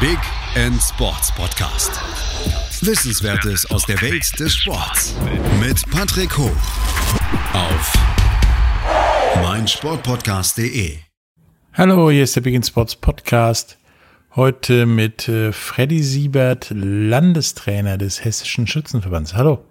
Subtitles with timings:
[0.00, 0.18] Big
[0.54, 1.90] End Sports Podcast.
[2.86, 5.16] Wissenswertes aus der Welt des Sports
[5.58, 6.56] mit Patrick Hoch
[7.52, 7.92] auf
[9.42, 10.98] meinsportpodcast.de.
[11.72, 13.76] Hallo, hier ist der Big End Sports Podcast.
[14.36, 19.34] Heute mit äh, Freddy Siebert, Landestrainer des Hessischen Schützenverbands.
[19.34, 19.64] Hallo.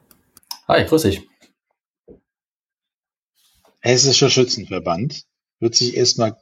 [0.67, 1.21] Hi, grüß dich.
[3.79, 5.23] Hessischer Schützenverband
[5.61, 6.35] hört sich erstmal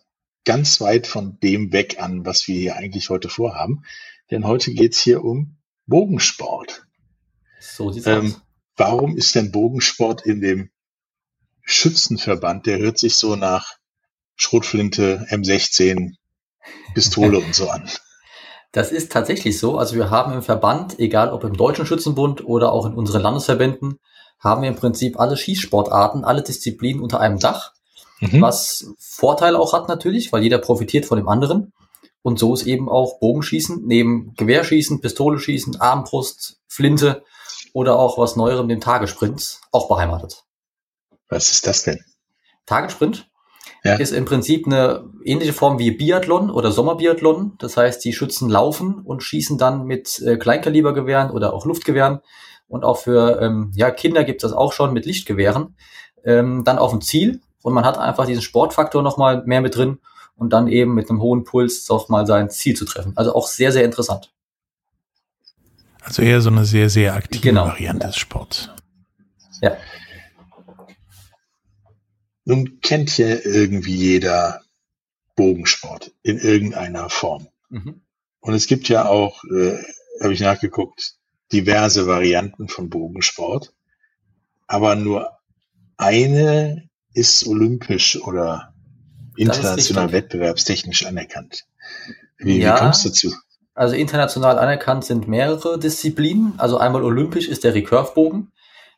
[0.45, 3.83] ganz weit von dem weg an, was wir hier eigentlich heute vorhaben.
[4.31, 6.85] Denn heute geht's hier um Bogensport.
[7.59, 8.41] So sieht's ähm, aus.
[8.77, 10.69] Warum ist denn Bogensport in dem
[11.61, 12.65] Schützenverband?
[12.65, 13.77] Der hört sich so nach
[14.35, 16.15] Schrotflinte, M16,
[16.93, 17.89] Pistole und so an.
[18.71, 19.77] Das ist tatsächlich so.
[19.77, 23.99] Also wir haben im Verband, egal ob im Deutschen Schützenbund oder auch in unseren Landesverbänden,
[24.37, 27.71] haben wir im Prinzip alle Schießsportarten, alle Disziplinen unter einem Dach.
[28.19, 28.41] Mhm.
[28.41, 31.73] Was Vorteile auch hat natürlich, weil jeder profitiert von dem anderen.
[32.21, 37.23] Und so ist eben auch Bogenschießen, neben Gewehrschießen, Pistole schießen, Armbrust, Flinte
[37.73, 40.43] oder auch was Neuerem, dem Tagesprint, auch beheimatet.
[41.29, 41.99] Was ist das denn?
[42.65, 43.29] Tagesprint
[43.83, 43.95] ja.
[43.95, 47.53] ist im Prinzip eine ähnliche Form wie Biathlon oder Sommerbiathlon.
[47.59, 52.21] Das heißt, die Schützen laufen und schießen dann mit äh, Kleinkalibergewehren oder auch Luftgewehren.
[52.67, 55.75] Und auch für ähm, ja, Kinder gibt es das auch schon mit Lichtgewehren.
[56.23, 59.97] Ähm, dann auf ein Ziel und man hat einfach diesen Sportfaktor nochmal mehr mit drin
[60.35, 63.13] und dann eben mit einem hohen Puls auch mal sein Ziel zu treffen.
[63.15, 64.31] Also auch sehr, sehr interessant.
[65.99, 67.65] Also eher so eine sehr, sehr aktive genau.
[67.65, 68.69] Variante des Sports.
[69.63, 69.75] Ja.
[72.43, 74.61] Nun kennt ja irgendwie jeder
[75.35, 77.47] Bogensport in irgendeiner Form.
[77.69, 78.01] Mhm.
[78.41, 79.81] Und es gibt ja auch, äh,
[80.21, 81.15] habe ich nachgeguckt,
[81.51, 83.73] diverse Varianten von Bogensport.
[84.67, 85.31] Aber nur
[85.97, 88.73] eine ist olympisch oder
[89.37, 91.65] international wettbewerbstechnisch anerkannt.
[92.37, 93.33] Wie, ja, wie kommst du dazu?
[93.73, 96.53] Also international anerkannt sind mehrere Disziplinen.
[96.57, 98.51] Also einmal olympisch ist der Recurve-Bogen.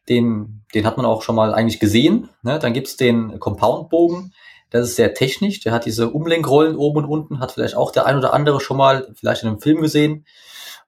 [0.10, 2.30] Den, den hat man auch schon mal eigentlich gesehen.
[2.42, 2.60] Ne?
[2.60, 4.34] Dann gibt's den Compound-Bogen.
[4.70, 5.62] Das ist sehr technisch.
[5.62, 7.40] Der hat diese Umlenkrollen oben und unten.
[7.40, 10.26] Hat vielleicht auch der ein oder andere schon mal vielleicht in einem Film gesehen.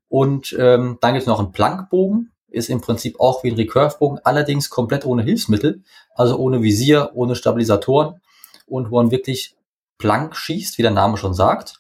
[0.08, 4.70] Und ähm, dann gibt's noch einen Plankbogen ist im Prinzip auch wie ein Recurve-Bogen, allerdings
[4.70, 5.84] komplett ohne Hilfsmittel,
[6.16, 8.22] also ohne Visier, ohne Stabilisatoren
[8.66, 9.56] und wo man wirklich
[9.98, 11.76] blank schießt, wie der Name schon sagt.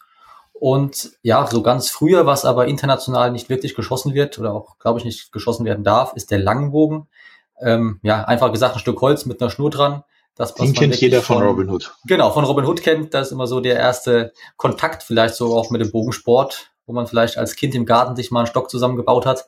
[0.53, 4.99] Und ja, so ganz früher, was aber international nicht wirklich geschossen wird oder auch, glaube
[4.99, 7.07] ich, nicht geschossen werden darf, ist der Langbogen.
[7.61, 10.03] Ähm, ja, einfach gesagt, ein Stück Holz mit einer Schnur dran.
[10.35, 11.93] Das, Den kennt jeder von, von Robin Hood.
[12.05, 13.13] Genau, von Robin Hood kennt.
[13.13, 17.07] Das ist immer so der erste Kontakt vielleicht so auch mit dem Bogensport, wo man
[17.07, 19.47] vielleicht als Kind im Garten sich mal einen Stock zusammengebaut hat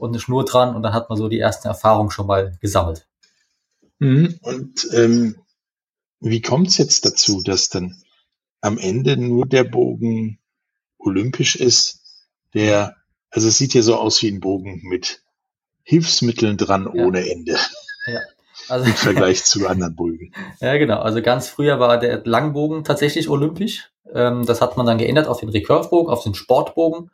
[0.00, 3.06] und eine Schnur dran und dann hat man so die ersten Erfahrungen schon mal gesammelt.
[3.98, 4.38] Mhm.
[4.40, 5.36] Und ähm,
[6.20, 8.02] wie kommt es jetzt dazu, dass dann
[8.62, 10.38] am Ende nur der Bogen
[10.98, 12.00] olympisch ist,
[12.54, 12.96] der,
[13.30, 15.22] also es sieht ja so aus wie ein Bogen mit
[15.82, 17.04] Hilfsmitteln dran ja.
[17.04, 17.56] ohne Ende.
[18.06, 18.20] Ja.
[18.68, 20.32] Also, Im Vergleich zu anderen Bogen.
[20.60, 21.00] Ja, genau.
[21.00, 23.90] Also ganz früher war der Langbogen tatsächlich olympisch.
[24.12, 27.10] Ähm, das hat man dann geändert auf den Recurve-Bogen, auf den Sportbogen.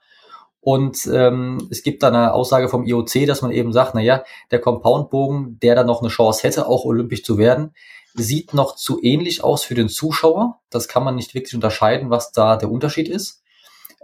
[0.66, 4.24] Und ähm, es gibt da eine Aussage vom IOC, dass man eben sagt, na ja,
[4.50, 7.72] der Compoundbogen, der da noch eine Chance hätte, auch olympisch zu werden,
[8.14, 10.58] sieht noch zu ähnlich aus für den Zuschauer.
[10.68, 13.44] Das kann man nicht wirklich unterscheiden, was da der Unterschied ist.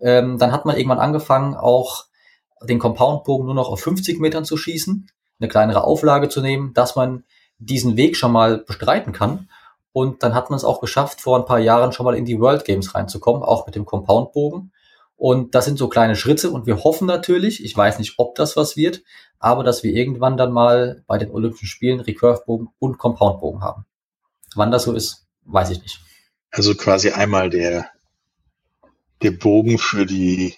[0.00, 2.04] Ähm, dann hat man irgendwann angefangen, auch
[2.62, 5.08] den Compoundbogen nur noch auf 50 Metern zu schießen,
[5.40, 7.24] eine kleinere Auflage zu nehmen, dass man
[7.58, 9.48] diesen Weg schon mal bestreiten kann.
[9.92, 12.38] Und dann hat man es auch geschafft, vor ein paar Jahren schon mal in die
[12.38, 14.70] World Games reinzukommen, auch mit dem Compoundbogen.
[15.22, 18.56] Und das sind so kleine Schritte und wir hoffen natürlich, ich weiß nicht, ob das
[18.56, 19.04] was wird,
[19.38, 23.86] aber dass wir irgendwann dann mal bei den Olympischen Spielen Recurve-Bogen und Compound-Bogen haben.
[24.56, 26.00] Wann das so ist, weiß ich nicht.
[26.50, 27.88] Also quasi einmal der,
[29.22, 30.56] der Bogen für die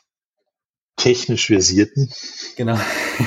[0.97, 2.11] technisch Versierten.
[2.57, 2.79] Genau.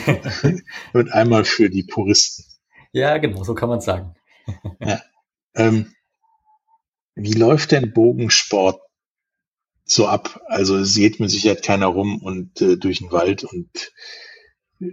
[0.93, 2.45] und einmal für die Puristen.
[2.93, 4.15] Ja, genau, so kann man sagen.
[4.79, 5.03] ja.
[5.53, 5.93] ähm,
[7.13, 8.81] wie läuft denn Bogensport
[9.87, 10.41] so ab.
[10.47, 13.91] Also es geht mit Sicherheit keiner rum und äh, durch den Wald und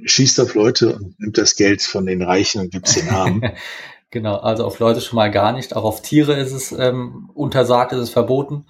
[0.04, 3.52] schießt auf Leute und nimmt das Geld von den Reichen und gibt es den Armen.
[4.10, 5.76] genau, also auf Leute schon mal gar nicht.
[5.76, 8.66] Auch auf Tiere ist es ähm, untersagt, ist es verboten.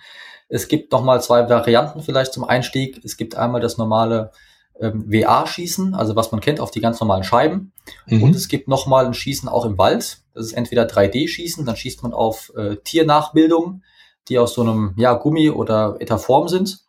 [0.48, 3.00] Es gibt noch mal zwei Varianten vielleicht zum Einstieg.
[3.04, 4.32] Es gibt einmal das normale
[4.80, 7.72] ähm, WA-Schießen, also was man kennt, auf die ganz normalen Scheiben.
[8.06, 8.22] Mhm.
[8.22, 10.22] Und es gibt noch mal ein Schießen auch im Wald.
[10.34, 13.84] Das ist entweder 3D-Schießen, dann schießt man auf äh, Tiernachbildungen
[14.28, 16.80] die aus so einem ja, Gummi oder Etherform sind.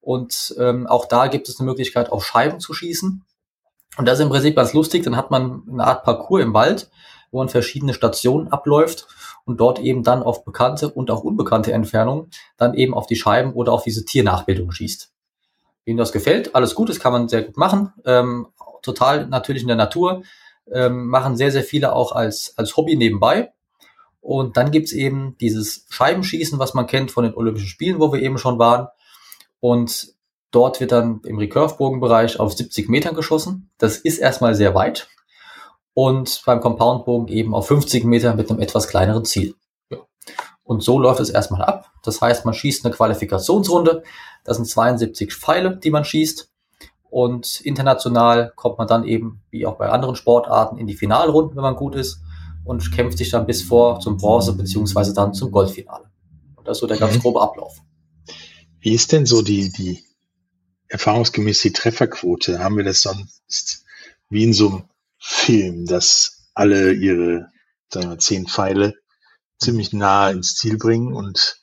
[0.00, 3.24] Und ähm, auch da gibt es eine Möglichkeit, auf Scheiben zu schießen.
[3.98, 5.04] Und das ist im Prinzip ganz lustig.
[5.04, 6.90] Dann hat man eine Art Parcours im Wald,
[7.30, 9.06] wo man verschiedene Stationen abläuft
[9.44, 13.52] und dort eben dann auf bekannte und auch unbekannte Entfernungen dann eben auf die Scheiben
[13.52, 15.10] oder auf diese Tiernachbildung schießt.
[15.84, 17.92] wem das gefällt, alles gut, das kann man sehr gut machen.
[18.04, 18.46] Ähm,
[18.82, 20.22] total natürlich in der Natur.
[20.70, 23.52] Ähm, machen sehr, sehr viele auch als, als Hobby nebenbei.
[24.22, 28.22] Und dann gibt's eben dieses Scheibenschießen, was man kennt von den Olympischen Spielen, wo wir
[28.22, 28.86] eben schon waren.
[29.58, 30.14] Und
[30.52, 33.70] dort wird dann im Recurve-Bogenbereich auf 70 Metern geschossen.
[33.78, 35.08] Das ist erstmal sehr weit.
[35.92, 39.56] Und beim Compound-Bogen eben auf 50 Meter mit einem etwas kleineren Ziel.
[39.90, 39.98] Ja.
[40.62, 41.90] Und so läuft es erstmal ab.
[42.04, 44.04] Das heißt, man schießt eine Qualifikationsrunde.
[44.44, 46.48] Das sind 72 Pfeile, die man schießt.
[47.10, 51.62] Und international kommt man dann eben, wie auch bei anderen Sportarten, in die Finalrunden, wenn
[51.62, 52.22] man gut ist,
[52.64, 56.10] und kämpft sich dann bis vor zum Bronze beziehungsweise dann zum Goldfinale.
[56.56, 57.80] Und das ist so der ganz grobe Ablauf.
[58.80, 60.02] Wie ist denn so die, die
[60.88, 62.58] erfahrungsgemäß die Trefferquote?
[62.58, 63.84] Haben wir das sonst
[64.28, 64.84] wie in so einem
[65.18, 67.48] Film, dass alle ihre,
[67.88, 68.94] sagen wir, zehn Pfeile
[69.58, 71.62] ziemlich nah ins Ziel bringen und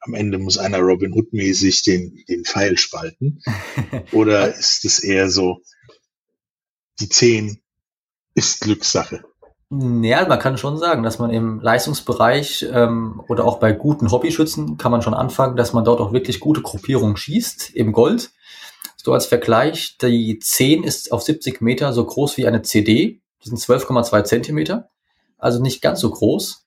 [0.00, 3.42] am Ende muss einer Robin Hood mäßig den, den Pfeil spalten?
[4.12, 5.62] Oder ist es eher so,
[7.00, 7.62] die zehn
[8.34, 9.24] ist Glückssache?
[9.72, 14.78] Ja, man kann schon sagen, dass man im Leistungsbereich ähm, oder auch bei guten Hobbyschützen
[14.78, 18.32] kann man schon anfangen, dass man dort auch wirklich gute Gruppierungen schießt im Gold.
[18.96, 23.20] So als Vergleich, die 10 ist auf 70 Meter so groß wie eine CD.
[23.38, 24.90] Das sind 12,2 Zentimeter.
[25.38, 26.66] Also nicht ganz so groß.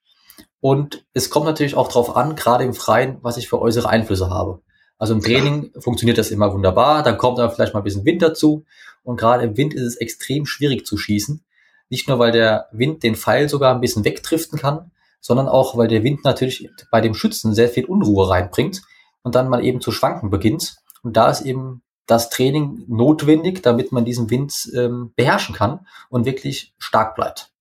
[0.62, 4.30] Und es kommt natürlich auch darauf an, gerade im Freien, was ich für äußere Einflüsse
[4.30, 4.62] habe.
[4.98, 7.04] Also im Training funktioniert das immer wunderbar.
[7.04, 8.64] Dann kommt aber vielleicht mal ein bisschen Wind dazu.
[9.04, 11.44] Und gerade im Wind ist es extrem schwierig zu schießen
[11.94, 14.90] nicht nur, weil der Wind den Pfeil sogar ein bisschen wegdriften kann,
[15.22, 18.82] sondern auch, weil der Wind natürlich bei dem Schützen sehr viel Unruhe reinbringt
[19.22, 20.78] und dann mal eben zu schwanken beginnt.
[21.04, 26.26] Und da ist eben das Training notwendig, damit man diesen Wind ähm, beherrschen kann und
[26.26, 27.52] wirklich stark bleibt.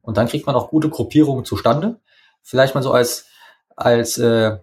[0.00, 1.98] Und dann kriegt man auch gute Gruppierungen zustande.
[2.40, 3.26] Vielleicht mal so als,
[3.74, 4.58] als äh,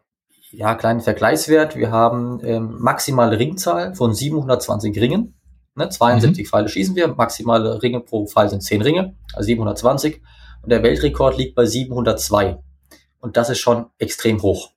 [0.51, 1.75] ja, kleinen Vergleichswert.
[1.75, 5.38] Wir haben ähm, maximale Ringzahl von 720 Ringen.
[5.80, 5.90] Ne?
[5.90, 6.50] 72 mhm.
[6.50, 10.22] Pfeile schießen wir, maximale Ringe pro Pfeil sind 10 Ringe, also 720.
[10.62, 12.60] Und der Weltrekord liegt bei 702.
[13.20, 14.72] Und das ist schon extrem hoch.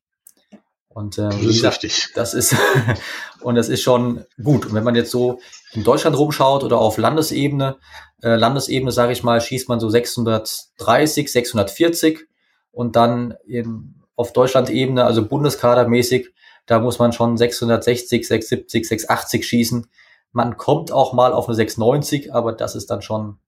[0.89, 2.55] Und ähm, das, ist gesagt, das ist
[3.41, 4.67] und das ist schon gut.
[4.67, 5.41] Und wenn man jetzt so
[5.73, 7.77] in Deutschland rumschaut oder auf Landesebene,
[8.23, 12.27] äh, Landesebene sage ich mal, schießt man so 630, 640
[12.71, 16.29] und dann in, auf Deutschland-Ebene, also Bundeskadermäßig,
[16.67, 19.87] da muss man schon 660, 670, 680 schießen.
[20.33, 23.39] Man kommt auch mal auf eine 690, aber das ist dann schon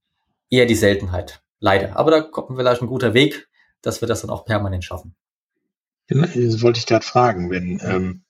[0.51, 1.43] eher die Seltenheit.
[1.59, 1.97] Leider.
[1.97, 3.49] Aber da kommt vielleicht ein guter Weg,
[3.81, 5.15] dass wir das dann auch permanent schaffen.
[6.07, 7.51] Genau, das wollte ich gerade fragen.
[7.51, 8.25] Wenn ähm,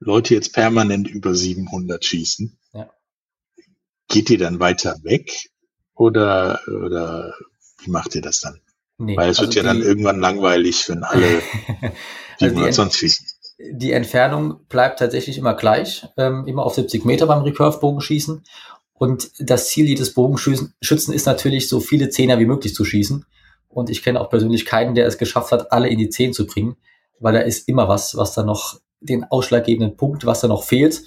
[0.00, 2.90] Leute jetzt permanent über 700 schießen, ja.
[4.08, 5.50] geht ihr dann weiter weg
[5.94, 7.34] oder, oder
[7.78, 8.60] wie macht ihr das dann?
[8.98, 11.40] Nee, Weil es also wird ja die, dann irgendwann langweilig, wenn alle
[12.40, 13.27] 700 also sonst schießen
[13.58, 18.42] die Entfernung bleibt tatsächlich immer gleich, ähm, immer auf 70 Meter beim Recurve-Bogenschießen.
[18.94, 23.24] Und das Ziel jedes Bogenschützen ist natürlich, so viele Zehner wie möglich zu schießen.
[23.68, 26.46] Und ich kenne auch persönlich keinen, der es geschafft hat, alle in die Zehn zu
[26.46, 26.76] bringen,
[27.20, 31.02] weil da ist immer was, was da noch den ausschlaggebenden Punkt, was da noch fehlt.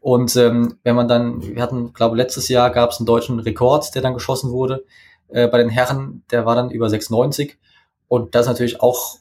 [0.00, 3.94] Und ähm, wenn man dann, wir hatten, glaube letztes Jahr gab es einen deutschen Rekord,
[3.94, 4.84] der dann geschossen wurde
[5.28, 7.54] äh, bei den Herren, der war dann über 6,90.
[8.06, 9.16] Und das ist natürlich auch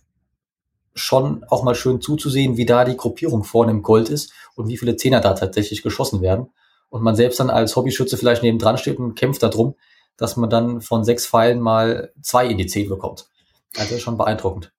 [0.96, 4.78] schon auch mal schön zuzusehen, wie da die Gruppierung vorne im Gold ist und wie
[4.78, 6.48] viele Zehner da tatsächlich geschossen werden.
[6.90, 9.76] Und man selbst dann als Hobbyschütze vielleicht neben dran steht und kämpft darum,
[10.18, 13.28] dass man dann von sechs Pfeilen mal zwei in die Zehn bekommt.
[13.76, 14.72] Also das ist schon beeindruckend.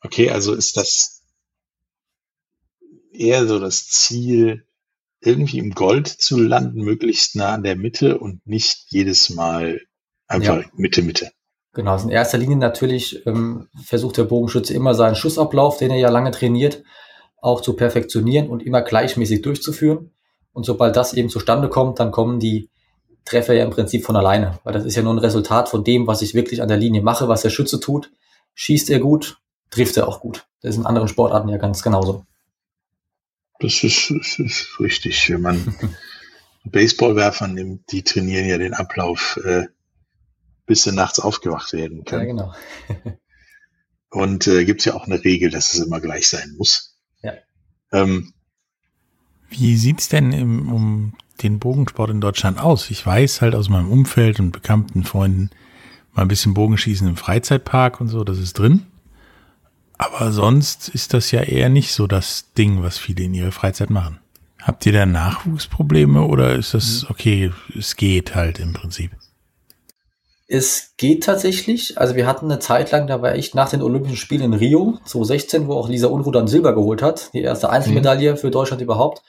[0.00, 1.22] Okay, also ist das
[3.12, 4.66] eher so das Ziel,
[5.20, 9.80] irgendwie im Gold zu landen, möglichst nah an der Mitte und nicht jedes Mal
[10.26, 10.70] einfach ja.
[10.74, 11.32] Mitte, Mitte.
[11.74, 15.96] Genau, also in erster Linie natürlich ähm, versucht der Bogenschütze immer seinen Schussablauf, den er
[15.98, 16.84] ja lange trainiert,
[17.42, 20.12] auch zu perfektionieren und immer gleichmäßig durchzuführen.
[20.52, 22.70] Und sobald das eben zustande kommt, dann kommen die
[23.24, 26.06] Treffer ja im Prinzip von alleine, weil das ist ja nur ein Resultat von dem,
[26.06, 28.12] was ich wirklich an der Linie mache, was der Schütze tut.
[28.54, 29.38] Schießt er gut,
[29.70, 30.46] trifft er auch gut.
[30.62, 32.24] Das ist in anderen Sportarten ja ganz genauso.
[33.58, 35.28] Das ist, das ist richtig.
[35.28, 35.74] Wenn man
[36.64, 39.64] Baseballwerfer nimmt, die trainieren ja den Ablauf äh,
[40.66, 42.38] bis sie nachts aufgewacht werden können.
[42.38, 42.54] Ja,
[42.94, 43.18] genau.
[44.10, 46.96] Und äh, gibt es ja auch eine Regel, dass es immer gleich sein muss.
[47.22, 47.32] Ja.
[47.92, 48.32] Ähm,
[49.50, 52.90] Wie sieht's denn im, um den Bogensport in Deutschland aus?
[52.90, 55.50] Ich weiß halt aus meinem Umfeld und bekannten Freunden
[56.12, 58.86] mal ein bisschen Bogenschießen im Freizeitpark und so, das ist drin.
[59.98, 63.90] Aber sonst ist das ja eher nicht so das Ding, was viele in ihrer Freizeit
[63.90, 64.20] machen.
[64.62, 67.08] Habt ihr da Nachwuchsprobleme oder ist das mhm.
[67.10, 69.10] okay, es geht halt im Prinzip?
[70.46, 71.98] Es geht tatsächlich.
[71.98, 74.98] Also wir hatten eine Zeit lang, da war ich nach den Olympischen Spielen in Rio
[75.06, 78.36] 2016, wo auch Lisa Unruh dann Silber geholt hat, die erste Einzelmedaille mhm.
[78.36, 79.22] für Deutschland überhaupt.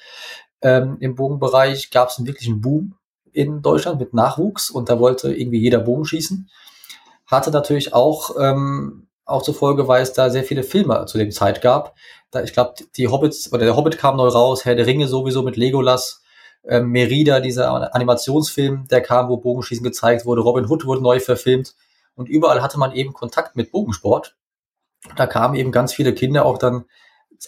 [0.62, 2.96] ähm, im Bogenbereich gab es einen wirklichen Boom
[3.32, 6.50] in Deutschland mit Nachwuchs und da wollte irgendwie jeder Bogen schießen.
[7.28, 11.32] Hatte natürlich auch, ähm, auch zur Folge, weil es da sehr viele Filme zu dem
[11.32, 11.96] Zeit gab.
[12.32, 15.44] Da, ich glaube, die Hobbits oder der Hobbit kam neu raus, Herr der Ringe sowieso
[15.44, 16.24] mit Legolas,
[16.68, 21.76] ähm, Merida, dieser Animationsfilm, der kam, wo Bogenschießen gezeigt wurde, Robin Hood wurde neu verfilmt
[22.16, 24.36] und überall hatte man eben Kontakt mit Bogensport.
[25.16, 26.86] Da kamen eben ganz viele Kinder auch dann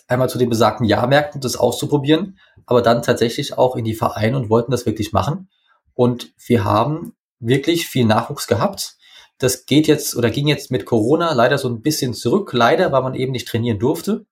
[0.07, 4.49] einmal zu den besagten Jahrmärkten, das auszuprobieren, aber dann tatsächlich auch in die Vereine und
[4.49, 5.49] wollten das wirklich machen.
[5.93, 8.97] Und wir haben wirklich viel Nachwuchs gehabt.
[9.39, 12.53] Das geht jetzt oder ging jetzt mit Corona leider so ein bisschen zurück.
[12.53, 14.25] Leider, weil man eben nicht trainieren durfte.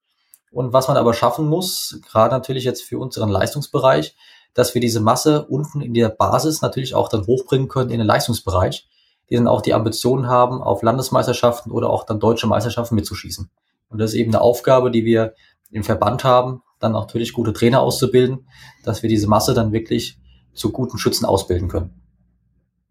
[0.50, 4.16] Und was man aber schaffen muss, gerade natürlich jetzt für unseren Leistungsbereich,
[4.56, 8.06] dass wir diese Masse unten in der Basis natürlich auch dann hochbringen können in den
[8.06, 8.88] Leistungsbereich,
[9.28, 13.50] die dann auch die Ambitionen haben, auf Landesmeisterschaften oder auch dann deutsche Meisterschaften mitzuschießen.
[13.88, 15.34] Und das ist eben eine Aufgabe, die wir
[15.70, 18.48] im Verband haben, dann natürlich gute Trainer auszubilden,
[18.82, 20.18] dass wir diese Masse dann wirklich
[20.54, 22.02] zu guten Schützen ausbilden können.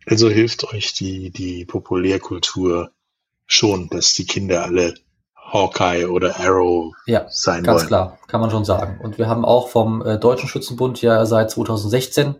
[0.05, 2.91] Also hilft euch die, die Populärkultur
[3.47, 4.93] schon, dass die Kinder alle
[5.55, 7.87] Hawkeye oder Arrow ja, sein ganz wollen.
[7.87, 8.99] klar, kann man schon sagen.
[9.01, 12.35] Und wir haben auch vom äh, Deutschen Schützenbund ja seit 2016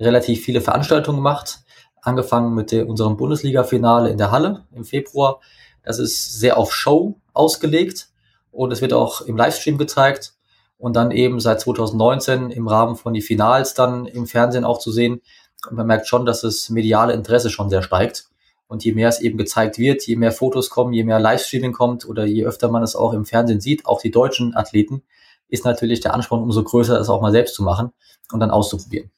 [0.00, 1.60] relativ viele Veranstaltungen gemacht,
[2.00, 5.40] angefangen mit der, unserem Bundesliga-Finale in der Halle im Februar.
[5.82, 8.08] Das ist sehr auf Show ausgelegt
[8.50, 10.32] und es wird auch im Livestream gezeigt
[10.78, 14.90] und dann eben seit 2019 im Rahmen von die Finals dann im Fernsehen auch zu
[14.90, 15.20] sehen.
[15.68, 18.26] Und man merkt schon, dass das mediale Interesse schon sehr steigt.
[18.66, 22.06] Und je mehr es eben gezeigt wird, je mehr Fotos kommen, je mehr Livestreaming kommt
[22.06, 25.02] oder je öfter man es auch im Fernsehen sieht, auch die deutschen Athleten,
[25.48, 27.92] ist natürlich der Ansporn umso größer, es auch mal selbst zu machen
[28.32, 29.10] und dann auszuprobieren.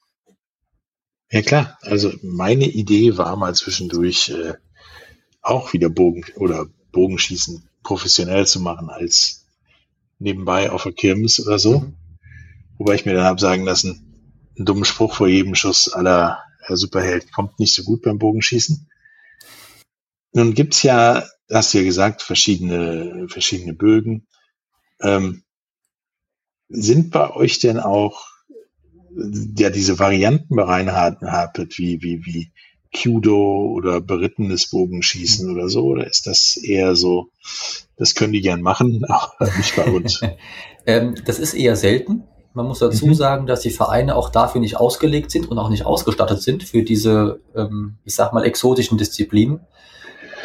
[1.31, 4.53] Ja klar, also meine Idee war mal zwischendurch äh,
[5.41, 9.45] auch wieder Bogen oder Bogenschießen professionell zu machen als
[10.19, 11.79] nebenbei auf der Kirmes oder so.
[11.79, 11.95] Mhm.
[12.77, 14.07] Wobei ich mir dann habe sagen lassen,
[14.57, 16.39] ein dummer Spruch vor jedem Schuss aller
[16.69, 18.89] Superheld kommt nicht so gut beim Bogenschießen.
[20.33, 24.27] Nun gibt's ja, hast du ja gesagt, verschiedene, verschiedene Bögen.
[25.01, 25.43] Ähm,
[26.69, 28.27] sind bei euch denn auch
[29.57, 32.51] ja diese Varianten bereinhartet, wie, wie, wie
[32.95, 35.83] Kudo oder berittenes Bogenschießen oder so?
[35.83, 37.29] Oder ist das eher so,
[37.97, 40.21] das können die gern machen, aber nicht bei uns?
[40.85, 42.23] ähm, das ist eher selten.
[42.53, 43.13] Man muss dazu mhm.
[43.13, 46.81] sagen, dass die Vereine auch dafür nicht ausgelegt sind und auch nicht ausgestattet sind für
[46.81, 49.59] diese, ähm, ich sag mal, exotischen Disziplinen.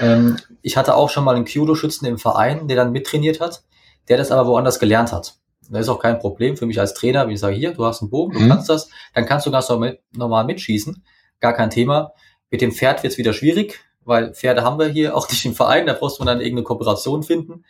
[0.00, 3.62] Ähm, ich hatte auch schon mal einen Kudo-Schützen im Verein, der dann mittrainiert hat,
[4.08, 5.36] der das aber woanders gelernt hat.
[5.70, 8.02] Das ist auch kein Problem für mich als Trainer, wenn ich sage, hier, du hast
[8.02, 8.48] einen Bogen, du mhm.
[8.48, 9.72] kannst das, dann kannst du ganz
[10.12, 11.02] normal mitschießen.
[11.40, 12.12] Gar kein Thema.
[12.50, 15.54] Mit dem Pferd wird es wieder schwierig, weil Pferde haben wir hier auch nicht im
[15.54, 17.64] Verein, da brauchst man dann irgendeine Kooperation finden.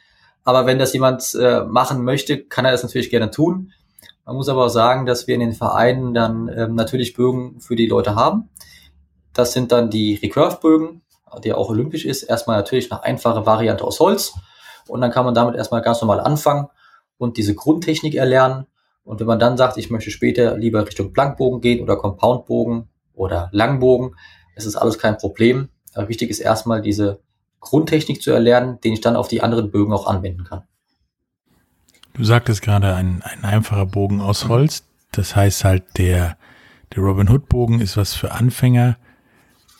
[0.45, 3.73] Aber wenn das jemand äh, machen möchte, kann er das natürlich gerne tun.
[4.25, 7.77] Man muss aber auch sagen, dass wir in den Vereinen dann ähm, natürlich Bögen für
[7.77, 8.49] die Leute haben.
[9.33, 11.03] Das sind dann die Recurve-Bögen,
[11.41, 12.23] der auch olympisch ist.
[12.23, 14.35] Erstmal natürlich eine einfache Variante aus Holz.
[14.89, 16.69] Und dann kann man damit erstmal ganz normal anfangen
[17.19, 18.67] und diese Grundtechnik erlernen.
[19.05, 23.49] Und wenn man dann sagt, ich möchte später lieber Richtung Plankbogen gehen oder Compoundbogen oder
[23.53, 24.17] Langbogen,
[24.55, 25.69] es ist alles kein Problem.
[25.95, 27.21] Aber wichtig ist erstmal diese
[27.61, 30.65] Grundtechnik zu erlernen, den ich dann auf die anderen Bögen auch anwenden kann.
[32.15, 34.85] Du sagtest gerade ein, ein einfacher Bogen aus Holz.
[35.13, 36.37] Das heißt halt, der,
[36.95, 38.97] der Robin Hood Bogen ist was für Anfänger.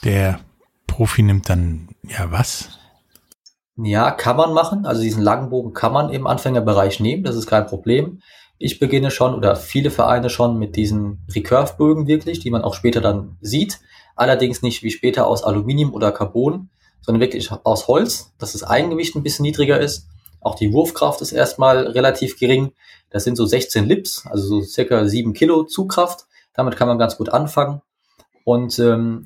[0.05, 0.41] Der
[0.93, 2.69] Profi nimmt dann, ja, was?
[3.77, 4.85] Ja, kann man machen.
[4.85, 7.25] Also diesen langen Bogen kann man im Anfängerbereich nehmen.
[7.25, 8.21] Das ist kein Problem.
[8.59, 13.01] Ich beginne schon oder viele Vereine schon mit diesen Recurve-Bögen wirklich, die man auch später
[13.01, 13.81] dann sieht.
[14.17, 16.69] Allerdings nicht wie später aus Aluminium oder Carbon,
[17.01, 20.09] sondern wirklich aus Holz, dass das Eigengewicht ein bisschen niedriger ist.
[20.43, 22.73] Auch die Wurfkraft ist erstmal relativ gering.
[23.09, 26.27] Das sind so 16 Lips, also so circa 7 Kilo Zugkraft.
[26.53, 27.81] Damit kann man ganz gut anfangen.
[28.45, 29.25] Und ähm,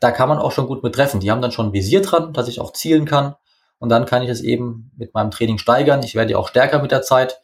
[0.00, 1.20] da kann man auch schon gut mit treffen.
[1.20, 3.36] Die haben dann schon ein Visier dran, dass ich auch zielen kann.
[3.78, 6.02] Und dann kann ich es eben mit meinem Training steigern.
[6.02, 7.40] Ich werde ja auch stärker mit der Zeit,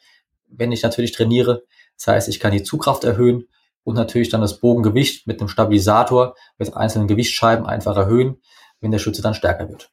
[0.49, 1.65] wenn ich natürlich trainiere.
[1.97, 3.49] Das heißt, ich kann die Zugkraft erhöhen
[3.85, 8.43] und natürlich dann das Bogengewicht mit einem Stabilisator mit einzelnen Gewichtsscheiben einfach erhöhen,
[8.81, 9.91] wenn der Schütze dann stärker wird.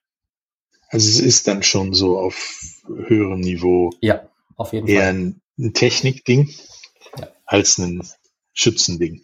[0.89, 2.35] Also es ist dann schon so auf
[2.87, 3.91] höherem Niveau.
[4.01, 5.13] Ja, auf jeden eher Fall.
[5.13, 6.53] Eher ein Technikding
[7.17, 7.29] ja.
[7.45, 8.01] als ein
[8.53, 9.21] Schützending.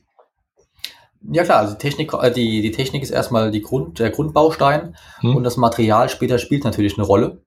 [1.22, 4.96] Ja klar, also die Technik, äh, die, die Technik ist erstmal die Grund, der Grundbaustein
[5.20, 5.36] hm.
[5.36, 7.42] und das Material später spielt natürlich eine Rolle.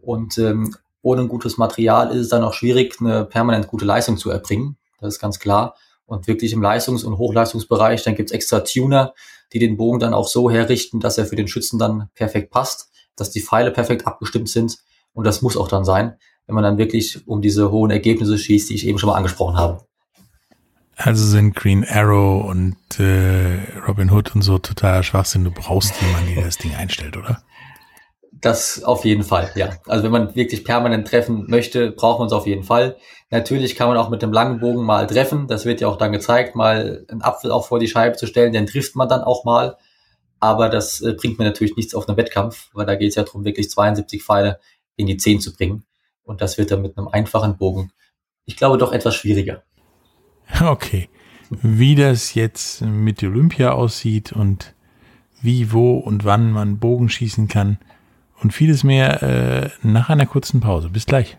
[0.00, 4.16] Und ähm, ohne ein gutes Material ist es dann auch schwierig, eine permanent gute Leistung
[4.16, 4.76] zu erbringen.
[5.00, 5.76] Das ist ganz klar.
[6.06, 9.14] Und wirklich im Leistungs- und Hochleistungsbereich, dann gibt's extra Tuner,
[9.52, 12.90] die den Bogen dann auch so herrichten, dass er für den Schützen dann perfekt passt,
[13.16, 14.78] dass die Pfeile perfekt abgestimmt sind.
[15.12, 16.16] Und das muss auch dann sein,
[16.46, 19.56] wenn man dann wirklich um diese hohen Ergebnisse schießt, die ich eben schon mal angesprochen
[19.56, 19.86] habe.
[20.96, 25.44] Also sind Green Arrow und äh, Robin Hood und so total Schwachsinn.
[25.44, 27.42] Du brauchst jemanden, der das Ding einstellt, oder?
[28.32, 29.70] Das auf jeden Fall, ja.
[29.86, 32.96] Also wenn man wirklich permanent treffen möchte, braucht man es auf jeden Fall.
[33.30, 35.48] Natürlich kann man auch mit dem langen Bogen mal treffen.
[35.48, 38.52] Das wird ja auch dann gezeigt, mal einen Apfel auch vor die Scheibe zu stellen,
[38.52, 39.76] den trifft man dann auch mal.
[40.40, 43.22] Aber das äh, bringt mir natürlich nichts auf einen Wettkampf, weil da geht es ja
[43.22, 44.60] darum, wirklich 72 Pfeile
[44.96, 45.86] in die 10 zu bringen.
[46.22, 47.92] Und das wird dann mit einem einfachen Bogen,
[48.44, 49.62] ich glaube, doch etwas schwieriger.
[50.60, 51.08] Okay.
[51.50, 54.74] Wie das jetzt mit Olympia aussieht und
[55.40, 57.78] wie, wo und wann man Bogen schießen kann
[58.42, 60.88] und vieles mehr äh, nach einer kurzen Pause.
[60.88, 61.36] Bis gleich.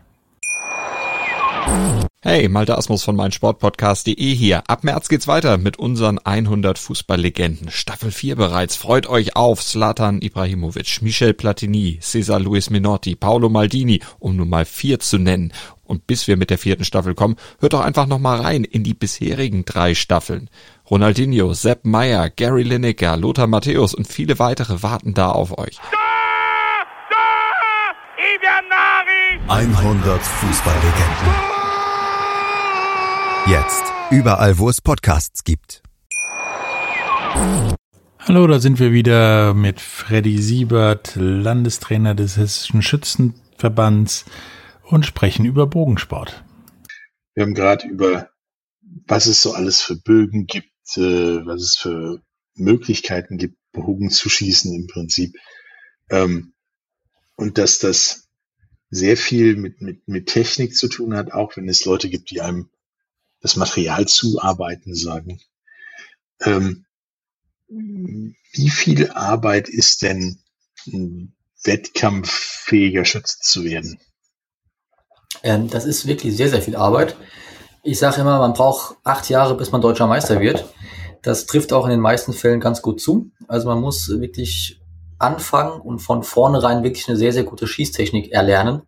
[2.22, 4.64] Hey, Malte Asmus von meinsportpodcast.de hier.
[4.68, 7.70] Ab März geht's weiter mit unseren 100 Fußballlegenden.
[7.70, 8.76] Staffel 4 bereits.
[8.76, 14.66] Freut euch auf Zlatan Ibrahimovic, Michel Platini, Cesar Luis Minotti, Paolo Maldini, um nur mal
[14.66, 15.54] vier zu nennen.
[15.86, 18.84] Und bis wir mit der vierten Staffel kommen, hört doch einfach noch mal rein in
[18.84, 20.50] die bisherigen drei Staffeln.
[20.89, 25.80] Ronaldinho, Sepp Meyer, Gary Lineker, Lothar Matthäus und viele weitere warten da auf euch.
[29.48, 31.56] 100 Fußballlegenden.
[33.48, 33.84] Jetzt.
[34.10, 35.84] Überall, wo es Podcasts gibt.
[38.27, 44.25] Hallo, da sind wir wieder mit Freddy Siebert, Landestrainer des Hessischen Schützenverbands
[44.86, 46.44] und sprechen über Bogensport.
[47.34, 48.30] Wir haben gerade über,
[49.08, 52.22] was es so alles für Bögen gibt, äh, was es für
[52.56, 55.36] Möglichkeiten gibt, Bogen zu schießen im Prinzip.
[56.10, 56.54] Ähm,
[57.36, 58.30] und dass das
[58.89, 62.42] sehr viel mit, mit, mit Technik zu tun hat, auch wenn es Leute gibt, die
[62.42, 62.70] einem
[63.42, 65.42] das Material zuarbeiten sagen.
[66.42, 66.86] Ähm,
[67.68, 70.39] wie viel Arbeit ist denn
[70.88, 74.00] ein wettkampffähiger Schütze zu werden?
[75.44, 77.15] Ähm, das ist wirklich sehr, sehr viel Arbeit.
[77.84, 80.65] Ich sage immer, man braucht acht Jahre, bis man deutscher Meister wird.
[81.22, 83.32] Das trifft auch in den meisten Fällen ganz gut zu.
[83.48, 84.80] Also man muss wirklich
[85.17, 88.84] anfangen und von vornherein wirklich eine sehr, sehr gute Schießtechnik erlernen.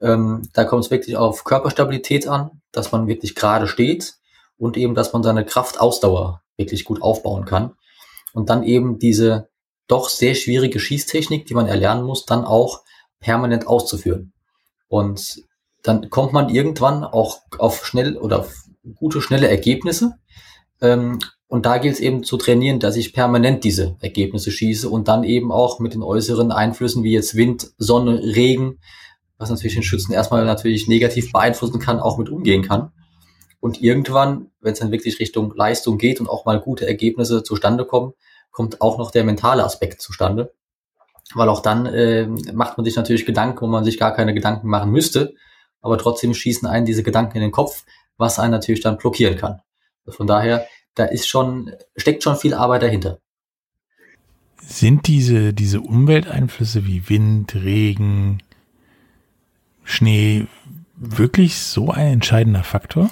[0.00, 4.14] Ähm, da kommt es wirklich auf Körperstabilität an, dass man wirklich gerade steht
[4.58, 7.72] und eben, dass man seine Kraftausdauer wirklich gut aufbauen kann.
[8.32, 9.48] Und dann eben diese
[9.88, 12.82] doch sehr schwierige Schießtechnik, die man erlernen muss, dann auch
[13.20, 14.32] permanent auszuführen.
[14.88, 15.42] Und
[15.82, 18.64] dann kommt man irgendwann auch auf schnell oder auf
[18.94, 20.14] gute, schnelle Ergebnisse.
[20.80, 21.18] Ähm,
[21.48, 25.22] und da gilt es eben zu trainieren, dass ich permanent diese Ergebnisse schieße und dann
[25.22, 28.78] eben auch mit den äußeren Einflüssen wie jetzt Wind, Sonne, Regen,
[29.36, 32.92] was natürlich den Schützen erstmal natürlich negativ beeinflussen kann, auch mit umgehen kann.
[33.60, 37.84] Und irgendwann, wenn es dann wirklich Richtung Leistung geht und auch mal gute Ergebnisse zustande
[37.84, 38.12] kommen,
[38.50, 40.52] kommt auch noch der mentale Aspekt zustande.
[41.34, 44.68] Weil auch dann äh, macht man sich natürlich Gedanken, wo man sich gar keine Gedanken
[44.68, 45.34] machen müsste,
[45.82, 47.84] aber trotzdem schießen einen diese Gedanken in den Kopf,
[48.16, 49.60] was einen natürlich dann blockieren kann.
[50.06, 53.18] Also von daher, da ist schon, steckt schon viel Arbeit dahinter.
[54.58, 58.42] Sind diese, diese Umwelteinflüsse wie Wind, Regen,
[59.82, 60.46] Schnee
[60.94, 63.10] wirklich so ein entscheidender Faktor?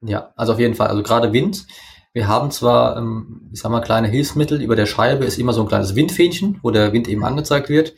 [0.00, 0.88] Ja, also auf jeden Fall.
[0.88, 1.66] Also gerade Wind.
[2.12, 4.60] Wir haben zwar, ähm, ich sag mal, kleine Hilfsmittel.
[4.60, 7.94] Über der Scheibe ist immer so ein kleines Windfähnchen, wo der Wind eben angezeigt wird.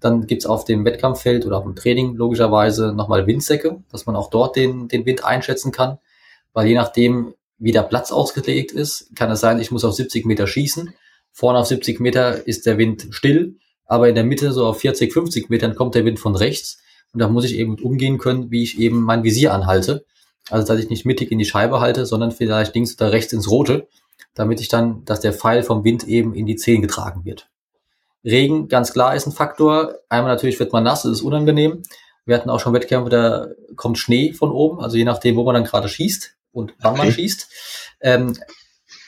[0.00, 4.30] Dann gibt's auf dem Wettkampffeld oder auf dem Training logischerweise nochmal Windsäcke, dass man auch
[4.30, 5.98] dort den, den Wind einschätzen kann.
[6.52, 10.24] Weil je nachdem, wie der Platz ausgelegt ist, kann es sein, ich muss auf 70
[10.24, 10.94] Meter schießen.
[11.32, 15.12] Vorne auf 70 Meter ist der Wind still, aber in der Mitte, so auf 40,
[15.12, 16.82] 50 Metern, kommt der Wind von rechts.
[17.12, 20.04] Und da muss ich eben umgehen können, wie ich eben mein Visier anhalte.
[20.48, 23.50] Also, dass ich nicht mittig in die Scheibe halte, sondern vielleicht links oder rechts ins
[23.50, 23.88] Rote,
[24.34, 27.48] damit ich dann, dass der Pfeil vom Wind eben in die Zehen getragen wird.
[28.24, 29.94] Regen, ganz klar, ist ein Faktor.
[30.08, 31.82] Einmal natürlich wird man nass, das ist unangenehm.
[32.26, 35.54] Wir hatten auch schon Wettkämpfe, da kommt Schnee von oben, also je nachdem, wo man
[35.54, 37.02] dann gerade schießt und wann okay.
[37.02, 37.48] man schießt.
[38.02, 38.36] Ähm,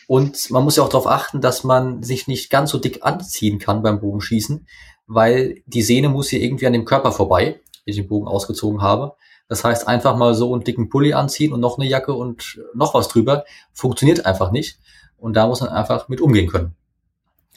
[0.09, 3.59] und man muss ja auch darauf achten, dass man sich nicht ganz so dick anziehen
[3.59, 4.67] kann beim Bogenschießen,
[5.07, 8.83] weil die Sehne muss hier irgendwie an dem Körper vorbei wenn ich den Bogen ausgezogen
[8.83, 9.15] habe.
[9.49, 12.95] Das heißt, einfach mal so einen dicken Pulli anziehen und noch eine Jacke und noch
[12.95, 14.79] was drüber, funktioniert einfach nicht.
[15.17, 16.75] Und da muss man einfach mit umgehen können.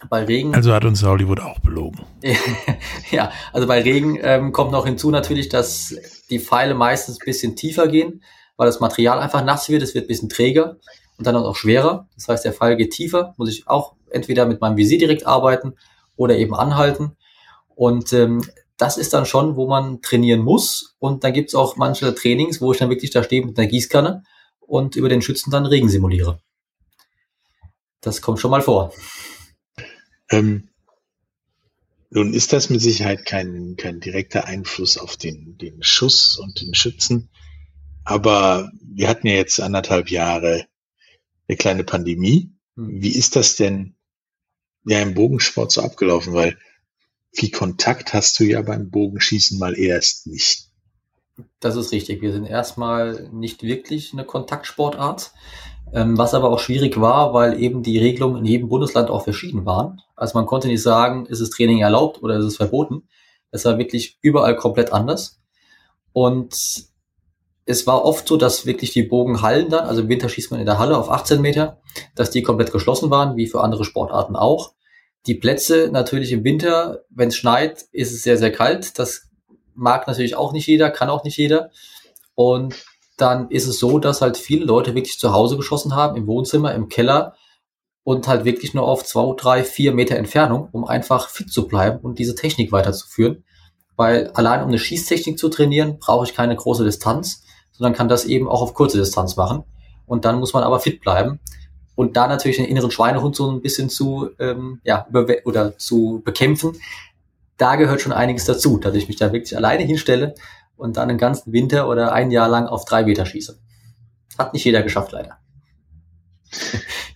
[0.10, 0.54] Bei Regen.
[0.54, 2.02] Also hat uns Hollywood auch belogen.
[3.12, 5.96] ja, also bei Regen ähm, kommt noch hinzu natürlich, dass
[6.30, 8.22] die Pfeile meistens ein bisschen tiefer gehen,
[8.58, 10.78] weil das Material einfach nass wird, es wird ein bisschen träger
[11.18, 12.08] und dann auch schwerer.
[12.16, 15.76] Das heißt, der Pfeil geht tiefer, muss ich auch entweder mit meinem Visier direkt arbeiten
[16.18, 17.16] oder eben anhalten.
[17.76, 18.42] Und ähm,
[18.78, 20.96] das ist dann schon, wo man trainieren muss.
[21.00, 24.24] Und dann gibt's auch manche Trainings, wo ich dann wirklich da stehe mit einer Gießkanne
[24.60, 26.40] und über den Schützen dann Regen simuliere.
[28.02, 28.92] Das kommt schon mal vor.
[30.30, 30.70] Ähm,
[32.10, 36.74] nun ist das mit Sicherheit kein, kein direkter Einfluss auf den, den Schuss und den
[36.74, 37.30] Schützen.
[38.04, 40.66] Aber wir hatten ja jetzt anderthalb Jahre
[41.48, 42.54] eine kleine Pandemie.
[42.76, 43.02] Hm.
[43.02, 43.96] Wie ist das denn
[44.86, 46.34] ja im Bogensport so abgelaufen?
[46.34, 46.58] Weil
[47.34, 50.70] viel Kontakt hast du ja beim Bogenschießen mal erst nicht.
[51.60, 52.22] Das ist richtig.
[52.22, 55.34] Wir sind erstmal nicht wirklich eine Kontaktsportart,
[55.92, 60.02] was aber auch schwierig war, weil eben die Regelungen in jedem Bundesland auch verschieden waren.
[60.16, 63.08] Also man konnte nicht sagen, ist es Training erlaubt oder ist es verboten.
[63.52, 65.40] Es war wirklich überall komplett anders.
[66.12, 66.56] Und
[67.66, 70.66] es war oft so, dass wirklich die Bogenhallen dann, also im Winter schießt man in
[70.66, 71.82] der Halle auf 18 Meter,
[72.16, 74.74] dass die komplett geschlossen waren, wie für andere Sportarten auch.
[75.26, 79.00] Die Plätze natürlich im Winter, wenn es schneit, ist es sehr, sehr kalt.
[79.00, 79.30] Das
[79.74, 81.72] mag natürlich auch nicht jeder, kann auch nicht jeder.
[82.36, 82.76] Und
[83.18, 86.74] dann ist es so, dass halt viele Leute wirklich zu Hause geschossen haben, im Wohnzimmer,
[86.74, 87.36] im Keller
[88.04, 92.00] und halt wirklich nur auf zwei, drei, vier Meter Entfernung, um einfach fit zu bleiben
[92.00, 93.44] und diese Technik weiterzuführen.
[93.96, 98.26] Weil allein um eine Schießtechnik zu trainieren, brauche ich keine große Distanz, sondern kann das
[98.26, 99.64] eben auch auf kurze Distanz machen.
[100.06, 101.40] Und dann muss man aber fit bleiben
[101.96, 105.08] und da natürlich den inneren Schweinehund so ein bisschen zu, ähm, ja,
[105.46, 106.74] oder zu bekämpfen,
[107.58, 110.36] da gehört schon einiges dazu, dass ich mich da wirklich alleine hinstelle
[110.78, 113.60] und dann einen ganzen Winter oder ein Jahr lang auf drei Meter schieße.
[114.38, 115.38] Hat nicht jeder geschafft, leider.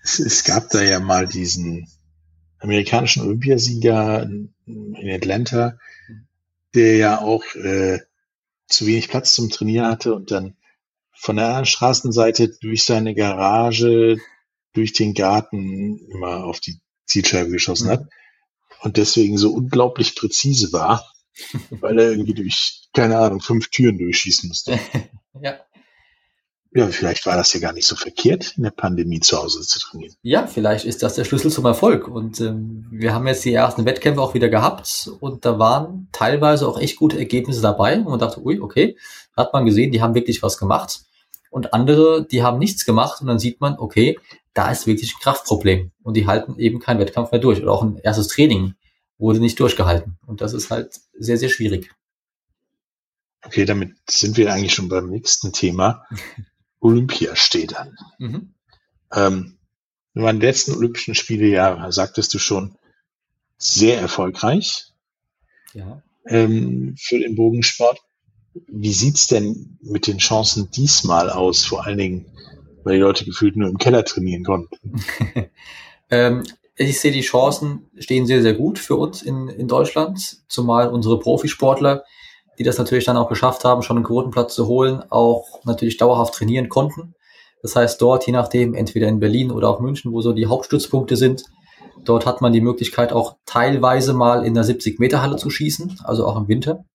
[0.04, 1.88] Es, es gab da ja mal diesen
[2.60, 4.54] amerikanischen Olympiasieger in
[5.14, 5.78] Atlanta,
[6.74, 8.00] der ja auch äh,
[8.68, 10.56] zu wenig Platz zum Trainieren hatte und dann
[11.14, 14.18] von der anderen Straßenseite durch seine Garage
[14.74, 17.92] durch den Garten immer auf die Zielscheibe geschossen mhm.
[17.92, 18.08] hat
[18.82, 21.12] und deswegen so unglaublich präzise war,
[21.70, 24.80] weil er irgendwie durch, keine Ahnung, fünf Türen durchschießen musste.
[25.42, 25.60] ja.
[26.72, 29.80] Ja, vielleicht war das ja gar nicht so verkehrt, in der Pandemie zu Hause zu
[29.80, 30.14] trainieren.
[30.22, 32.08] Ja, vielleicht ist das der Schlüssel zum Erfolg.
[32.08, 36.68] Und ähm, wir haben jetzt die ersten Wettkämpfe auch wieder gehabt und da waren teilweise
[36.68, 37.98] auch echt gute Ergebnisse dabei.
[37.98, 38.98] Und man dachte, ui, okay,
[39.36, 41.02] hat man gesehen, die haben wirklich was gemacht.
[41.50, 44.20] Und andere, die haben nichts gemacht und dann sieht man, okay,
[44.54, 47.82] da ist wirklich ein Kraftproblem und die halten eben keinen Wettkampf mehr durch oder auch
[47.82, 48.76] ein erstes Training
[49.20, 51.94] wurde nicht durchgehalten und das ist halt sehr, sehr schwierig.
[53.44, 56.06] Okay, damit sind wir eigentlich schon beim nächsten Thema.
[56.80, 57.96] Olympia steht an.
[58.18, 58.54] Mhm.
[59.14, 59.58] Ähm,
[60.14, 62.76] waren die letzten Olympischen Spiele ja, sagtest du schon,
[63.58, 64.94] sehr erfolgreich
[65.74, 66.02] ja.
[66.26, 68.00] ähm, für den Bogensport.
[68.68, 71.66] Wie sieht's denn mit den Chancen diesmal aus?
[71.66, 72.26] Vor allen Dingen
[72.84, 75.04] weil die Leute gefühlt nur im Keller trainieren konnten.
[76.10, 76.44] ähm,
[76.88, 81.20] ich sehe die Chancen stehen sehr, sehr gut für uns in, in Deutschland, zumal unsere
[81.20, 82.04] Profisportler,
[82.58, 86.36] die das natürlich dann auch geschafft haben, schon einen Quotenplatz zu holen, auch natürlich dauerhaft
[86.36, 87.16] trainieren konnten.
[87.62, 91.18] Das heißt, dort, je nachdem, entweder in Berlin oder auch München, wo so die Hauptstützpunkte
[91.18, 91.44] sind,
[92.06, 96.38] dort hat man die Möglichkeit, auch teilweise mal in der 70-Meter-Halle zu schießen, also auch
[96.38, 96.86] im Winter,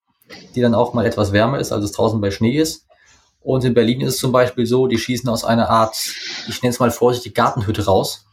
[0.54, 2.86] die dann auch mal etwas wärmer ist, als es draußen bei Schnee ist.
[3.42, 5.94] Und in Berlin ist es zum Beispiel so, die schießen aus einer Art,
[6.48, 8.24] ich nenne es mal vorsichtig, Gartenhütte raus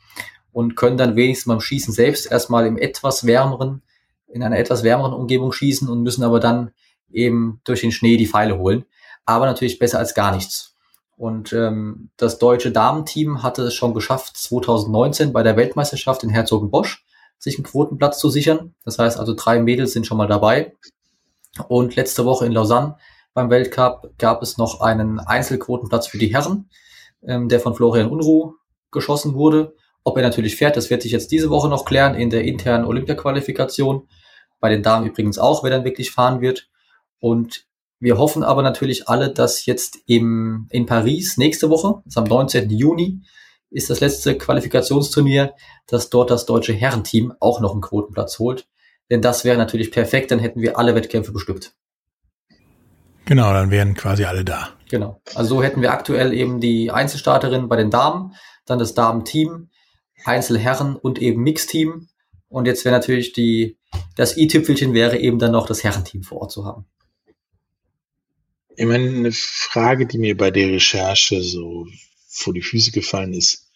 [0.52, 3.82] und können dann wenigstens beim Schießen selbst erstmal im etwas wärmeren,
[4.28, 6.72] in einer etwas wärmeren Umgebung schießen und müssen aber dann
[7.12, 8.86] eben durch den Schnee die Pfeile holen.
[9.26, 10.76] Aber natürlich besser als gar nichts.
[11.16, 17.06] Und ähm, das deutsche Damenteam hatte es schon geschafft, 2019 bei der Weltmeisterschaft in Herzogenbosch
[17.38, 18.76] sich einen Quotenplatz zu sichern.
[18.84, 20.74] Das heißt also, drei Mädels sind schon mal dabei.
[21.68, 22.98] Und letzte Woche in Lausanne
[23.34, 26.70] beim Weltcup gab es noch einen Einzelquotenplatz für die Herren,
[27.24, 28.56] ähm, der von Florian Unruh
[28.92, 29.76] geschossen wurde.
[30.04, 32.86] Ob er natürlich fährt, das wird sich jetzt diese Woche noch klären in der internen
[32.86, 34.08] Olympia-Qualifikation.
[34.60, 36.70] Bei den Damen übrigens auch, wer dann wirklich fahren wird.
[37.20, 37.66] Und
[38.00, 42.24] wir hoffen aber natürlich alle, dass jetzt im, in Paris nächste Woche, das ist am
[42.24, 42.70] 19.
[42.72, 43.22] Juni,
[43.70, 45.54] ist das letzte Qualifikationsturnier,
[45.88, 48.68] dass dort das deutsche Herrenteam auch noch einen Quotenplatz holt.
[49.10, 51.74] Denn das wäre natürlich perfekt, dann hätten wir alle Wettkämpfe bestückt.
[53.26, 54.70] Genau, dann wären quasi alle da.
[54.90, 55.22] Genau.
[55.36, 58.34] Also so hätten wir aktuell eben die Einzelstarterin bei den Damen,
[58.66, 59.70] dann das Damenteam,
[60.26, 62.10] Einzelherren und eben Mixteam.
[62.50, 63.78] Und jetzt wäre natürlich die,
[64.16, 66.86] das i-Tüpfelchen wäre eben dann noch das Herrenteam vor Ort zu haben.
[68.76, 71.88] Ich meine, eine Frage, die mir bei der Recherche so
[72.28, 73.70] vor die Füße gefallen ist.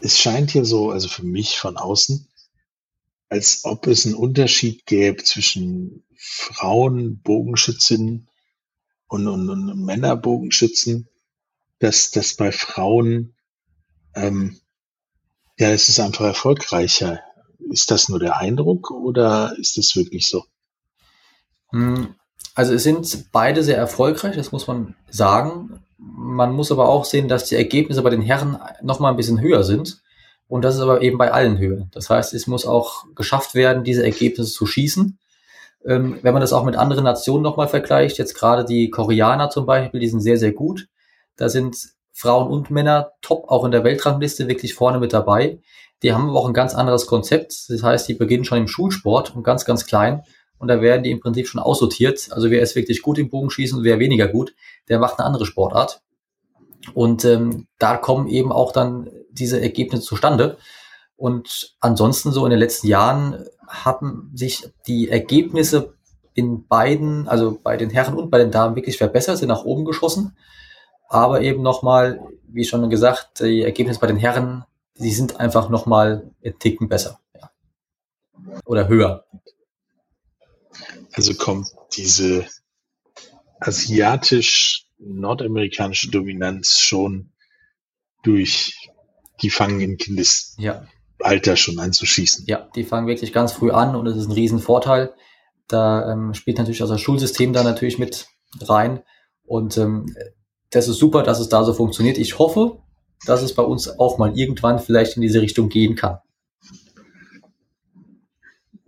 [0.00, 2.28] Es scheint hier so, also für mich von außen,
[3.28, 8.28] als ob es einen Unterschied gäbe zwischen Frauen Bogenschützinnen
[9.06, 11.08] und, und, und Männer Bogenschützen,
[11.78, 13.34] dass das bei Frauen
[14.14, 14.60] ähm,
[15.58, 17.20] ja, es ist einfach erfolgreicher.
[17.70, 20.44] Ist das nur der Eindruck oder ist das wirklich so?
[21.70, 22.14] Hm,
[22.54, 25.80] also es sind beide sehr erfolgreich, das muss man sagen.
[25.96, 29.40] Man muss aber auch sehen, dass die Ergebnisse bei den Herren noch mal ein bisschen
[29.40, 30.02] höher sind.
[30.48, 31.88] Und das ist aber eben bei allen höher.
[31.92, 35.18] Das heißt, es muss auch geschafft werden, diese Ergebnisse zu schießen.
[35.86, 39.64] Ähm, wenn man das auch mit anderen Nationen nochmal vergleicht, jetzt gerade die Koreaner zum
[39.64, 40.88] Beispiel, die sind sehr, sehr gut.
[41.36, 41.76] Da sind
[42.12, 45.60] Frauen und Männer top auch in der Weltrangliste wirklich vorne mit dabei.
[46.02, 47.68] Die haben aber auch ein ganz anderes Konzept.
[47.68, 50.22] Das heißt, die beginnen schon im Schulsport und ganz, ganz klein.
[50.58, 52.28] Und da werden die im Prinzip schon aussortiert.
[52.30, 54.54] Also wer ist wirklich gut im Bogenschießen und wer weniger gut,
[54.88, 56.02] der macht eine andere Sportart.
[56.94, 60.58] Und ähm, da kommen eben auch dann diese Ergebnisse zustande.
[61.16, 65.94] Und ansonsten so in den letzten Jahren haben sich die Ergebnisse
[66.34, 69.84] in beiden, also bei den Herren und bei den Damen wirklich verbessert, sind nach oben
[69.84, 70.36] geschossen.
[71.12, 74.64] Aber eben nochmal, wie schon gesagt, die Ergebnisse bei den Herren,
[74.96, 77.20] die sind einfach nochmal ein Ticken besser.
[77.34, 77.50] Ja.
[78.64, 79.26] Oder höher.
[81.12, 82.46] Also kommt diese
[83.60, 87.30] asiatisch-nordamerikanische Dominanz schon
[88.22, 88.88] durch
[89.42, 91.56] die fangen in Kindesalter ja.
[91.56, 92.46] schon an zu schießen.
[92.46, 95.12] Ja, die fangen wirklich ganz früh an und es ist ein Riesenvorteil.
[95.68, 98.28] Da ähm, spielt natürlich auch das Schulsystem da natürlich mit
[98.62, 99.02] rein.
[99.44, 100.06] Und ähm,
[100.72, 102.18] das ist super, dass es da so funktioniert.
[102.18, 102.82] Ich hoffe,
[103.26, 106.18] dass es bei uns auch mal irgendwann vielleicht in diese Richtung gehen kann.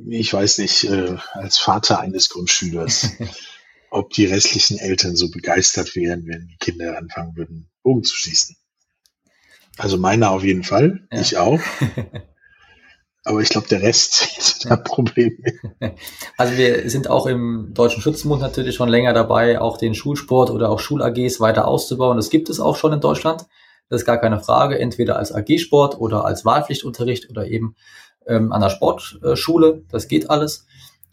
[0.06, 3.10] Ich weiß nicht, äh, als Vater eines Grundschülers,
[3.90, 8.56] ob die restlichen Eltern so begeistert wären, wenn die Kinder anfangen würden, Bogen zu schießen.
[9.76, 11.20] Also meiner auf jeden Fall, ja.
[11.20, 11.60] ich auch.
[13.24, 15.38] Aber ich glaube, der Rest ist ein Problem.
[16.36, 20.70] Also wir sind auch im Deutschen Schützenbund natürlich schon länger dabei, auch den Schulsport oder
[20.70, 22.16] auch Schul-AGs weiter auszubauen.
[22.16, 23.46] Das gibt es auch schon in Deutschland.
[23.88, 27.76] Das ist gar keine Frage, entweder als AG-Sport oder als Wahlpflichtunterricht oder eben
[28.26, 29.84] ähm, an der Sportschule.
[29.90, 30.66] Das geht alles.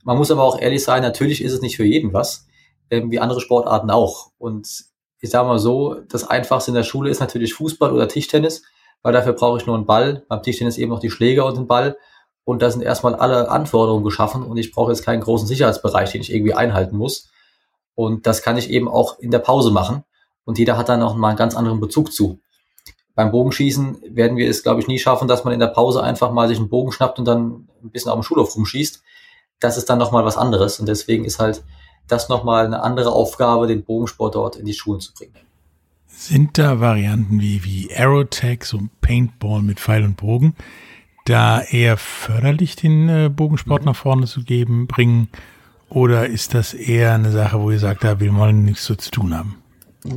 [0.04, 2.48] Man muss aber auch ehrlich sein, natürlich ist es nicht für jeden was,
[2.90, 4.32] ähm, wie andere Sportarten auch.
[4.38, 4.86] Und
[5.20, 8.64] ich sage mal so, das Einfachste in der Schule ist natürlich Fußball oder Tischtennis
[9.04, 10.24] weil dafür brauche ich nur einen Ball.
[10.28, 11.98] Beim Tischtennis eben noch die Schläger und den Ball.
[12.44, 16.22] Und da sind erstmal alle Anforderungen geschaffen und ich brauche jetzt keinen großen Sicherheitsbereich, den
[16.22, 17.30] ich irgendwie einhalten muss.
[17.96, 20.04] Und das kann ich eben auch in der Pause machen.
[20.44, 22.40] Und jeder hat dann noch mal einen ganz anderen Bezug zu.
[23.14, 26.32] Beim Bogenschießen werden wir es, glaube ich, nie schaffen, dass man in der Pause einfach
[26.32, 29.04] mal sich einen Bogen schnappt und dann ein bisschen auf dem Schulhof rumschießt.
[29.60, 30.80] Das ist dann nochmal was anderes.
[30.80, 31.64] Und deswegen ist halt
[32.08, 35.36] das nochmal eine andere Aufgabe, den Bogensport dort in die Schulen zu bringen.
[36.14, 40.56] Sind da Varianten wie, wie Aerotech, so Paintball mit Pfeil und Bogen,
[41.26, 43.88] da eher förderlich den äh, Bogensport mhm.
[43.88, 45.30] nach vorne zu geben, bringen?
[45.90, 49.12] Oder ist das eher eine Sache, wo ihr sagt, da will man nichts so zu
[49.12, 49.58] tun haben?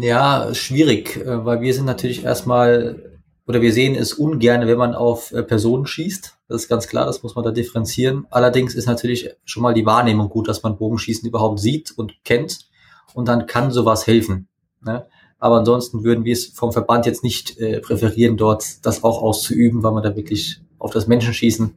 [0.01, 4.95] Ja, schwierig, äh, weil wir sind natürlich erstmal, oder wir sehen es ungern, wenn man
[4.95, 6.39] auf äh, Personen schießt.
[6.49, 8.27] Das ist ganz klar, das muss man da differenzieren.
[8.31, 12.69] Allerdings ist natürlich schon mal die Wahrnehmung gut, dass man Bogenschießen überhaupt sieht und kennt.
[13.13, 14.49] Und dann kann sowas helfen.
[14.85, 15.07] Ne?
[15.45, 19.83] Aber ansonsten würden wir es vom Verband jetzt nicht äh, präferieren, dort das auch auszuüben,
[19.83, 21.75] weil man da wirklich auf das Menschenschießen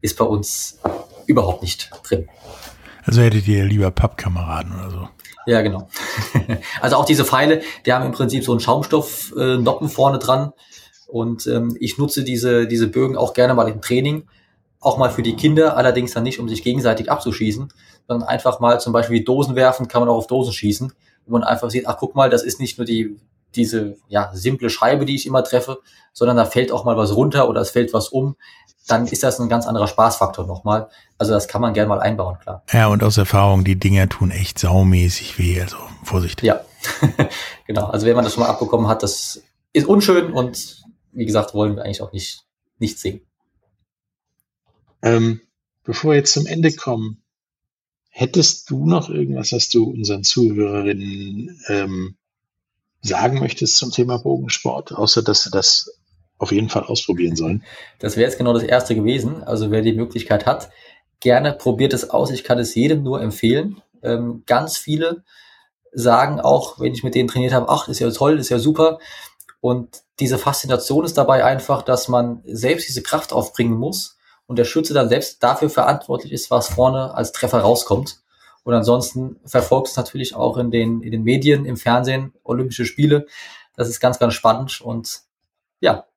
[0.00, 0.78] ist bei uns
[1.26, 2.30] überhaupt nicht drin.
[3.04, 5.08] Also hättet ihr lieber Pappkameraden oder so.
[5.44, 5.86] Ja, genau.
[6.80, 10.54] also auch diese Pfeile, die haben im Prinzip so einen Schaumstoff-Noppen äh, vorne dran.
[11.06, 14.28] Und ähm, ich nutze diese, diese Bögen auch gerne mal im Training.
[14.80, 17.70] Auch mal für die Kinder, allerdings dann nicht, um sich gegenseitig abzuschießen,
[18.08, 20.94] sondern einfach mal zum Beispiel Dosen werfen, kann man auch auf Dosen schießen
[21.30, 23.18] wo man einfach sieht, ach guck mal, das ist nicht nur die
[23.54, 25.80] diese ja simple Scheibe, die ich immer treffe,
[26.12, 28.36] sondern da fällt auch mal was runter oder es fällt was um,
[28.86, 30.88] dann ist das ein ganz anderer Spaßfaktor nochmal.
[31.18, 32.62] Also das kann man gerne mal einbauen, klar.
[32.72, 36.42] Ja, und aus Erfahrung, die Dinger tun echt saumäßig weh, also Vorsicht.
[36.42, 36.60] Ja,
[37.66, 37.86] genau.
[37.86, 41.76] Also wenn man das schon mal abbekommen hat, das ist unschön und wie gesagt, wollen
[41.76, 42.44] wir eigentlich auch nicht,
[42.78, 43.20] nicht singen.
[45.02, 45.40] Ähm,
[45.84, 47.22] bevor wir jetzt zum Ende kommen,
[48.10, 52.16] Hättest du noch irgendwas, was du unseren Zuhörerinnen ähm,
[53.02, 55.90] sagen möchtest zum Thema Bogensport, außer dass sie das
[56.38, 57.62] auf jeden Fall ausprobieren sollen?
[57.98, 59.42] Das wäre jetzt genau das erste gewesen.
[59.44, 60.70] Also wer die Möglichkeit hat,
[61.20, 62.30] gerne probiert es aus.
[62.30, 63.80] Ich kann es jedem nur empfehlen.
[64.02, 65.22] Ähm, ganz viele
[65.92, 68.98] sagen auch, wenn ich mit denen trainiert habe, ach, ist ja toll, ist ja super.
[69.60, 74.18] Und diese Faszination ist dabei einfach, dass man selbst diese Kraft aufbringen muss
[74.50, 78.20] und der Schütze dann selbst dafür verantwortlich ist, was vorne als Treffer rauskommt.
[78.64, 83.28] Und ansonsten verfolgt es natürlich auch in den, in den Medien, im Fernsehen, Olympische Spiele.
[83.76, 84.80] Das ist ganz, ganz spannend.
[84.80, 85.22] Und
[85.78, 86.08] ja,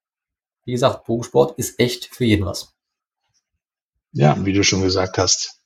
[0.65, 2.73] wie gesagt, Bogensport ist echt für jeden was.
[4.13, 5.61] Ja, wie du schon gesagt hast,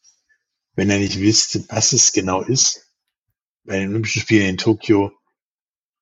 [0.76, 2.92] wenn ihr nicht wisst, was es genau ist,
[3.64, 5.14] bei den Olympischen Spielen in Tokio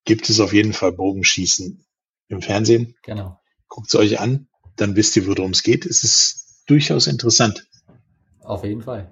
[0.03, 1.85] gibt es auf jeden Fall Bogenschießen
[2.29, 2.95] im Fernsehen.
[3.03, 3.39] Genau.
[3.67, 4.47] Guckt es euch an,
[4.77, 5.85] dann wisst ihr, worum es geht.
[5.85, 7.67] Es ist durchaus interessant.
[8.41, 9.09] Auf jeden Fall.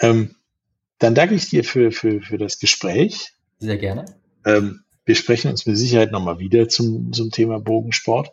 [0.00, 0.36] Ähm,
[0.98, 3.32] dann danke ich dir für, für, für das Gespräch.
[3.58, 4.04] Sehr gerne.
[4.44, 8.30] Ähm, wir sprechen uns mit Sicherheit nochmal wieder zum, zum Thema Bogensport.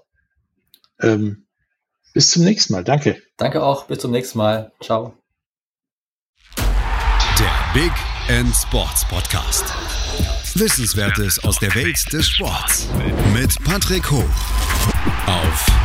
[1.01, 1.45] Ähm,
[2.13, 2.83] bis zum nächsten Mal.
[2.83, 3.21] Danke.
[3.37, 3.85] Danke auch.
[3.87, 4.71] Bis zum nächsten Mal.
[4.81, 5.17] Ciao.
[7.75, 7.91] Big
[8.29, 9.65] End Sports Podcast.
[10.55, 12.87] Wissenswertes aus der Welt des Sports
[13.33, 14.23] mit Patrick Hoch
[15.27, 15.84] auf